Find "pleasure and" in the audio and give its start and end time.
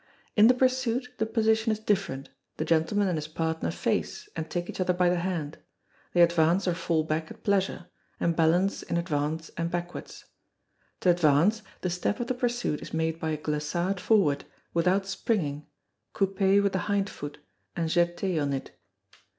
7.43-8.35